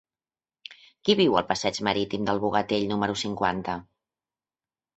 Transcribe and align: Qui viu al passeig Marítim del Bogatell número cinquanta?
Qui 1.09 1.15
viu 1.19 1.37
al 1.41 1.45
passeig 1.51 1.77
Marítim 1.89 2.25
del 2.31 2.43
Bogatell 2.47 2.89
número 2.95 3.21
cinquanta? 3.27 3.79